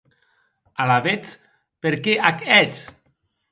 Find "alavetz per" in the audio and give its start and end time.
0.85-1.93